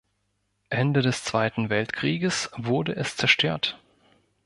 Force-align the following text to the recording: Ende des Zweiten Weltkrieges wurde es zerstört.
Ende 0.71 1.03
des 1.03 1.23
Zweiten 1.23 1.69
Weltkrieges 1.69 2.49
wurde 2.57 2.95
es 2.95 3.15
zerstört. 3.17 3.79